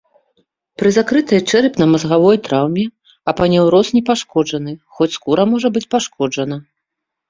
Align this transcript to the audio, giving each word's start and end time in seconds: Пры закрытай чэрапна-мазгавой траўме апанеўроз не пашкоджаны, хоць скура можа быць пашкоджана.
Пры 0.81 0.89
закрытай 0.95 1.39
чэрапна-мазгавой 1.49 2.41
траўме 2.49 2.85
апанеўроз 3.35 3.87
не 3.99 4.03
пашкоджаны, 4.11 4.77
хоць 4.99 5.15
скура 5.21 5.43
можа 5.57 5.67
быць 5.81 5.89
пашкоджана. 5.97 6.65